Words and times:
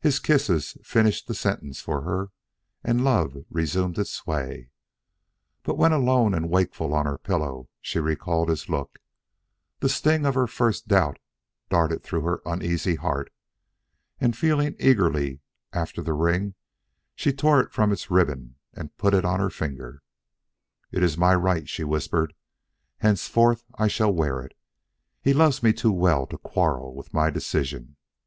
His 0.00 0.18
kisses 0.20 0.76
finished 0.84 1.26
the 1.26 1.34
sentence 1.34 1.80
for 1.80 2.02
her, 2.02 2.32
and 2.84 3.02
love 3.02 3.34
resumed 3.48 3.98
its 3.98 4.10
sway; 4.10 4.68
but 5.62 5.78
when 5.78 5.90
alone 5.90 6.34
and 6.34 6.50
wakeful 6.50 6.92
on 6.92 7.06
her 7.06 7.16
pillow, 7.16 7.70
she 7.80 7.98
recalled 7.98 8.50
his 8.50 8.68
look, 8.68 8.98
the 9.80 9.88
sting 9.88 10.26
of 10.26 10.34
her 10.34 10.46
first 10.46 10.86
doubt 10.86 11.18
darted 11.70 12.02
through 12.02 12.24
her 12.24 12.42
uneasy 12.44 12.96
heart, 12.96 13.32
and 14.20 14.36
feeling 14.36 14.76
eagerly 14.78 15.40
after 15.72 16.02
the 16.02 16.12
ring 16.12 16.54
she 17.14 17.32
tore 17.32 17.58
it 17.62 17.72
from 17.72 17.90
its 17.90 18.10
ribbon 18.10 18.56
and 18.74 18.98
put 18.98 19.14
it 19.14 19.24
on 19.24 19.40
her 19.40 19.48
finger. 19.48 20.02
"It 20.92 21.02
is 21.02 21.16
my 21.16 21.34
right," 21.34 21.66
she 21.66 21.84
whispered. 21.84 22.34
"Henceforth 22.98 23.64
I 23.76 23.88
shall 23.88 24.12
wear 24.12 24.42
it. 24.42 24.52
He 25.22 25.32
loves 25.32 25.62
me 25.62 25.72
too 25.72 25.92
well 25.92 26.26
to 26.26 26.36
quarrel 26.36 26.94
with 26.94 27.14
my 27.14 27.30
decision. 27.30 27.96